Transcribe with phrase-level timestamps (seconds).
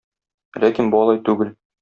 [0.63, 1.55] Ләкин бу алай түгел.